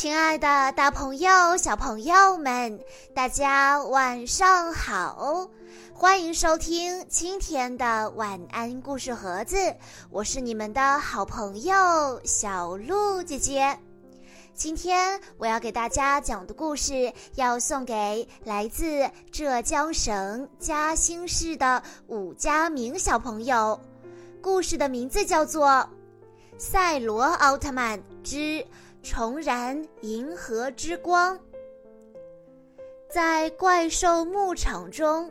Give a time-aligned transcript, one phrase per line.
[0.00, 2.80] 亲爱的，大朋友、小朋友们，
[3.14, 5.50] 大家晚上好！
[5.92, 9.58] 欢迎收听今天的晚安故事盒子，
[10.08, 13.78] 我是你们的好朋友小鹿姐姐。
[14.54, 23.78] 今天我要给大家讲的故事，要送给来自浙江省嘉兴市的武佳明小朋友。
[24.40, 25.68] 故事的名字叫做
[26.56, 28.66] 《赛罗奥特曼之
[29.02, 31.36] 重燃银河之光》。
[33.12, 35.30] 在怪兽牧场中，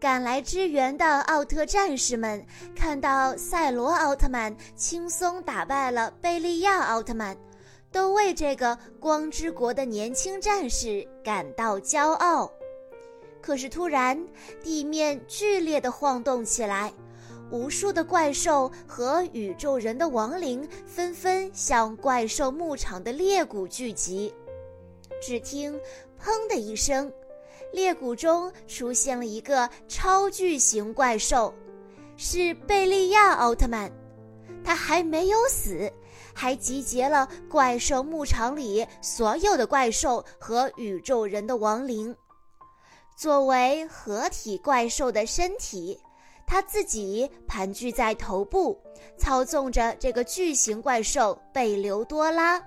[0.00, 7.36] 赶来支援的奥特战士们看到赛罗奥特曼轻松打败了贝利亚奥特曼，
[7.92, 12.50] 都为这个光之国的年轻战士感到骄傲。
[13.40, 14.26] 可是，突然
[14.62, 16.92] 地面剧烈的晃动起来。
[17.50, 24.32] 无数的怪兽和宇宙人的亡灵纷纷向怪兽牧场的裂谷聚集。
[25.20, 25.78] 只听
[26.22, 27.12] “砰”的一声，
[27.72, 31.52] 裂谷中出现了一个超巨型怪兽，
[32.16, 33.90] 是贝利亚奥特曼。
[34.62, 35.90] 他还没有死，
[36.34, 42.14] 还集结了怪兽牧场里所有的怪兽和宇宙人的亡灵，
[43.16, 45.98] 作为合体怪兽的身体。
[46.50, 48.76] 他自己盘踞在头部，
[49.16, 52.60] 操纵着这个巨型怪兽贝流多拉。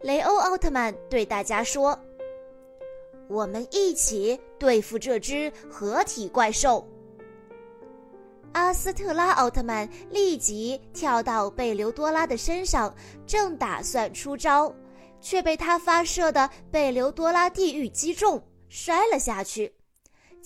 [0.00, 1.98] 雷欧奥特曼对大家说
[3.28, 6.88] ：“我们一起对付这只合体怪兽。”
[8.54, 12.94] 阿斯特拉奥特曼立即跳到贝流多拉的身上，
[13.26, 14.74] 正打算出招，
[15.20, 19.70] 却被他发射的贝流多拉地狱击中，摔了下去。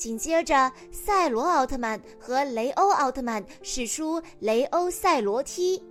[0.00, 5.82] 紧接着，赛罗奥特曼和雷欧奥特曼使出雷欧赛罗踢，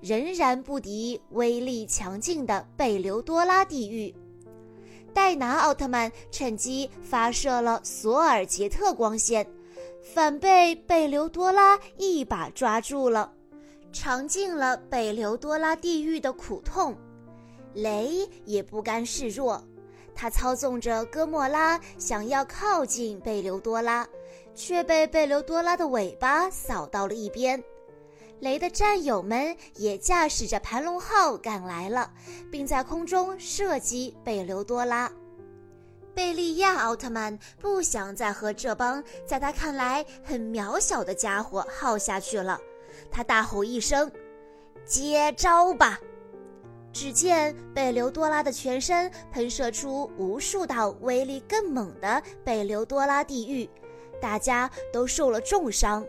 [0.00, 4.14] 仍然不敌威力强劲的贝流多拉地狱。
[5.12, 9.44] 戴拿奥特曼趁机发射了索尔杰特光线，
[10.14, 13.32] 反被贝流多拉一把抓住了，
[13.92, 16.96] 尝尽了贝流多拉地狱的苦痛。
[17.74, 19.60] 雷也不甘示弱。
[20.16, 24.08] 他操纵着哥莫拉，想要靠近贝留多拉，
[24.54, 27.62] 却被贝留多拉的尾巴扫到了一边。
[28.40, 32.10] 雷的战友们也驾驶着盘龙号赶来了，
[32.50, 35.12] 并在空中射击贝留多拉。
[36.14, 42.58] 贝利亚奥特曼不想再和这帮在他看来很渺小的家伙耗下去了，
[43.10, 44.10] 他大吼一声
[44.86, 46.00] ：“接招吧！”
[46.98, 53.68] 只见贝流多拉的全身喷射出无数道威力更猛的贝流多拉地狱，
[54.18, 56.02] 大家都受了重伤。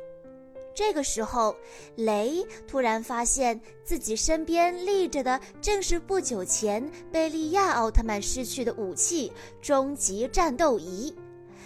[0.74, 1.54] 这个时候，
[1.98, 9.30] 雷突然发现自己身边立着的正是不久前贝利亚奥特曼失去的武器——
[9.62, 11.14] 终极战斗仪，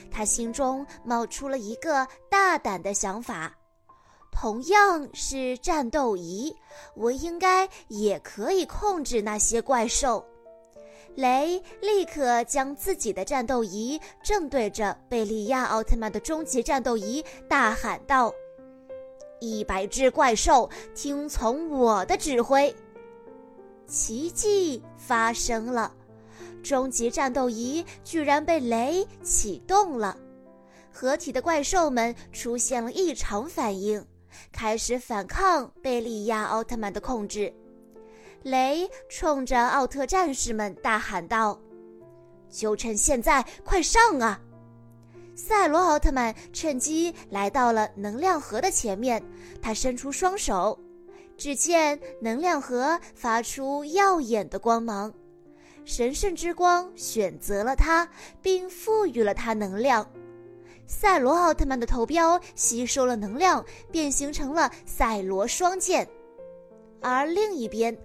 [0.10, 3.56] 他心中冒出了一个大胆的想法。
[4.32, 6.56] 同样是战斗仪，
[6.96, 10.26] 我应该也可以控制那些怪兽。
[11.16, 18.34] 雷立刻将自己的战斗仪正对着贝利亚奥特曼的终极战斗仪，大喊道
[19.42, 22.74] ：“一百只怪兽，听从我的指挥！”
[23.86, 25.94] 奇迹发生了，
[26.64, 30.18] 终极战斗仪居然被雷启动了，
[30.92, 34.04] 合体的怪兽们出现了异常反应。
[34.52, 37.54] 开始反抗贝利亚奥特曼的控制，
[38.44, 41.60] 雷冲着奥特战士们大喊道
[42.50, 44.40] ：“就趁现在，快上啊！”
[45.36, 49.24] 赛罗奥特曼趁机来到了能量核的前面，
[49.62, 50.78] 他伸出双手，
[51.38, 55.12] 只见能量核发出耀眼的光芒，
[55.86, 58.08] 神圣之光选择了他，
[58.42, 60.06] 并赋予了他能量。
[60.92, 66.06] 赛罗奥特曼的头标吸收了能量，变形成了赛罗双剑。
[67.00, 67.98] 而另一边，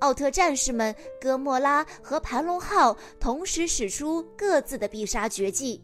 [0.00, 5.82] 奥特战士们哥莫拉和盘龙号同时使出各自的必杀绝技，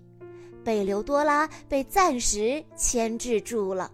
[0.63, 3.91] 贝流多拉被暂时牵制住了。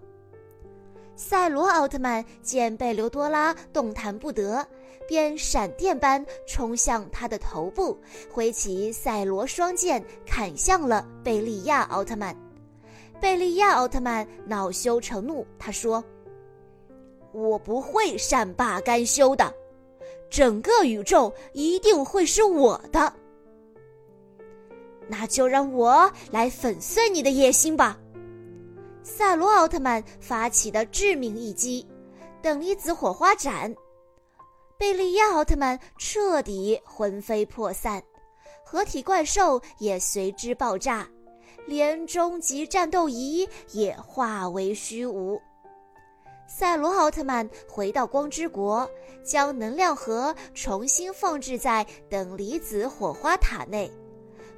[1.15, 4.67] 赛罗奥特曼见贝留多拉动弹不得，
[5.09, 7.97] 便闪电般冲向他的头部，
[8.31, 12.37] 挥起赛罗双剑砍向了贝利亚奥特曼。
[13.21, 16.05] 贝利亚奥特曼恼羞成怒，他说
[17.33, 19.53] ：“我不会善罢甘休的，
[20.31, 23.13] 整个宇宙一定会是我的。
[25.09, 27.99] 那就让我来粉碎你的野心吧！”
[29.03, 31.87] 赛罗奥特曼发起的致命一击——
[32.43, 33.75] 等离子火花斩。
[34.77, 38.03] 贝利亚奥特曼彻底魂飞魄散，
[38.65, 41.09] 合体怪兽也随之爆炸，
[41.67, 45.41] 连终极战斗仪也化为虚无。
[46.49, 48.89] 赛罗奥特曼回到光之国，
[49.25, 53.91] 将能量核重新放置在等离子火花塔内，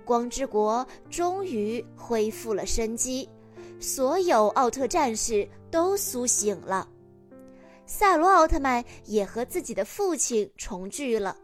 [0.04, 3.26] 光之国终于恢复了生机，
[3.80, 6.86] 所有奥特战士都苏醒了。
[7.86, 11.34] 赛罗奥特曼也和自己的父亲重聚了。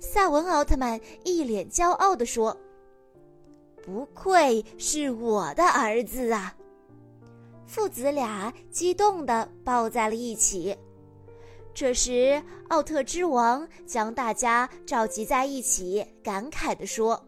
[0.00, 2.54] 赛文奥特曼一脸骄傲地说
[3.82, 6.54] ：“不愧是我的儿子啊！”
[7.66, 10.76] 父子俩激动地抱在了一起。
[11.74, 17.18] 这时，奥特之王将大家召集在一起，感慨地说：“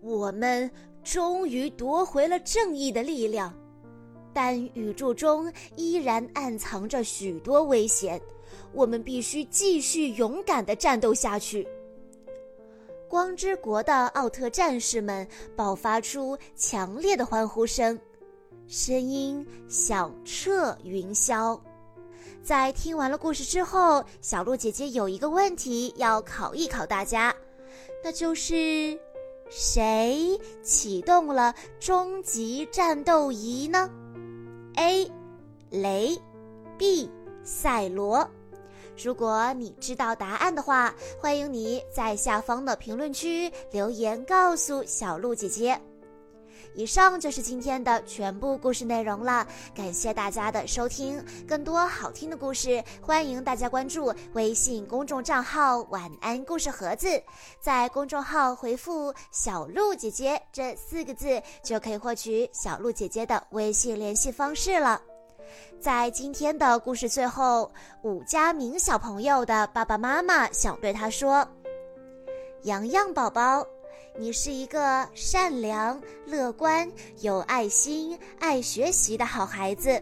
[0.00, 0.70] 我们
[1.02, 3.52] 终于夺回了正义的力量，
[4.32, 8.22] 但宇宙中依然暗藏着许多危险，
[8.72, 11.66] 我们必须继续勇敢地战斗下去。”
[13.14, 17.96] 光之国的奥特战士们爆发出强烈的欢呼声。
[18.66, 21.56] 声音响彻云霄。
[22.42, 27.32] 在听完了故事之后，小鹿姐姐有一个问题要考一考大家，
[28.02, 28.98] 那就是
[29.48, 33.88] 谁启动了终极战斗仪呢
[34.74, 35.08] ？A.
[35.70, 36.20] 雷
[36.76, 37.08] ，B.
[37.44, 38.28] 赛罗。
[38.96, 45.80] 如果你知道答案的话，欢迎你在下方的评论区留言告诉小鹿姐姐。
[46.76, 51.24] 以上就是今天的全部故事内容了，感谢大家的收听。
[51.46, 57.06] 更多好听的故事，欢迎大家关注微信公众账号“晚安故事盒子”，
[57.60, 65.00] 在公众号回复“小鹿姐姐”这四个字，就可以获取小鹿姐姐的微信联系方式了。
[65.80, 67.70] 在今天的故事最后，
[68.02, 71.46] 武佳明小朋友的爸爸妈妈想对他说
[72.64, 73.66] ：“洋洋宝宝。”
[74.16, 76.88] 你是一个善良、乐观、
[77.20, 80.00] 有爱心、爱学习的好孩子。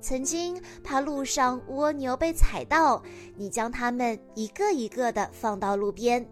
[0.00, 3.02] 曾经怕路上蜗牛被踩到，
[3.36, 6.24] 你将它们一个一个的放到路边。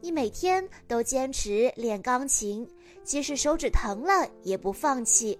[0.00, 2.66] 你每天都坚持练钢琴，
[3.04, 5.38] 即使手指疼了也不放弃。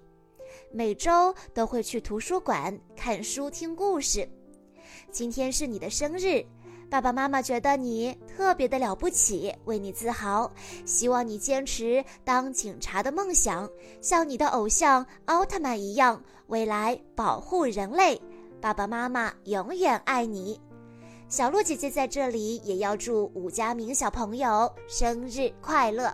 [0.73, 4.27] 每周都会去图书馆看书、听故事。
[5.11, 6.43] 今天是你的生日。
[6.89, 10.51] 爸爸妈妈觉得你特别的了不起，为你自豪。
[10.85, 13.69] 希望你坚持当警察的梦想，
[14.01, 18.21] 像你的偶像奥特曼一样，未来保护人类。
[18.59, 20.59] 爸爸妈妈永远爱你。
[21.29, 26.13] 小鹿姐姐在这里也要祝武佳明小朋友生日快乐。